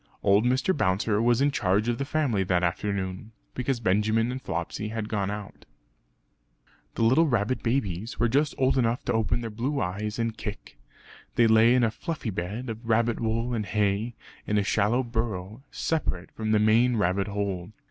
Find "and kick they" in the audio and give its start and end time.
10.17-11.45